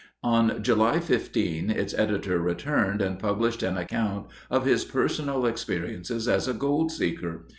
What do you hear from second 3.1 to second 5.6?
published an account of his personal